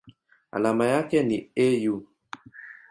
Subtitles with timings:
[0.51, 2.07] Alama yake ni Au.